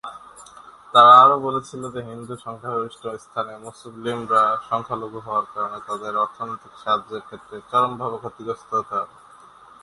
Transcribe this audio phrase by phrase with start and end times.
[0.93, 7.55] তারা আরও বলেছিল যে হিন্দু সংখ্যাগরিষ্ঠ স্থানে মুসলিমরা সংখ্যালঘু হওয়ার কারণে তাদের অর্থনৈতিক সাহায্যের ক্ষেত্রে
[7.71, 9.15] চরমভাবে ক্ষতিগ্রস্ত হতে হবে।